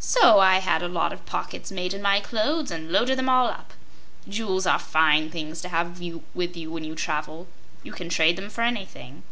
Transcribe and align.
So 0.00 0.38
I 0.38 0.60
had 0.60 0.80
a 0.82 0.88
lot 0.88 1.12
of 1.12 1.26
pockets 1.26 1.70
made 1.70 1.92
in 1.92 2.00
my 2.00 2.20
clothes 2.20 2.70
and 2.70 2.90
loaded 2.90 3.18
them 3.18 3.28
all 3.28 3.48
up. 3.48 3.74
Jewels 4.26 4.64
are 4.66 4.78
fine 4.78 5.28
things 5.30 5.60
to 5.60 5.68
have 5.68 6.00
with 6.32 6.56
you 6.56 6.70
when 6.72 6.84
you 6.84 6.94
travel; 6.94 7.46
you 7.82 7.92
can 7.92 8.08
trade 8.08 8.36
them 8.38 8.48
for 8.48 8.62
anything." 8.62 9.24